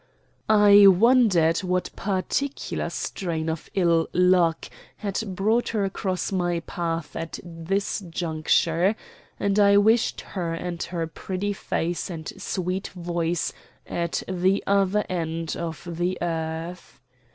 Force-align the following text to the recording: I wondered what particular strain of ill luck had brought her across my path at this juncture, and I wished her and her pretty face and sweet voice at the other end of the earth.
I 0.49 0.87
wondered 0.87 1.59
what 1.59 1.91
particular 1.95 2.89
strain 2.89 3.49
of 3.51 3.69
ill 3.75 4.07
luck 4.13 4.67
had 4.95 5.21
brought 5.35 5.69
her 5.69 5.85
across 5.85 6.31
my 6.31 6.61
path 6.61 7.15
at 7.15 7.37
this 7.43 7.99
juncture, 8.09 8.95
and 9.39 9.59
I 9.59 9.77
wished 9.77 10.21
her 10.21 10.55
and 10.55 10.81
her 10.81 11.05
pretty 11.05 11.53
face 11.53 12.09
and 12.09 12.33
sweet 12.41 12.87
voice 12.87 13.53
at 13.85 14.23
the 14.27 14.63
other 14.65 15.05
end 15.07 15.55
of 15.55 15.87
the 15.87 16.17
earth. 16.19 16.99